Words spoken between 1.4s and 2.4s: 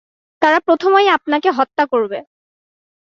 হত্যা করবে।